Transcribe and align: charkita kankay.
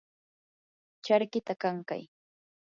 charkita 1.05 1.53
kankay. 1.61 2.03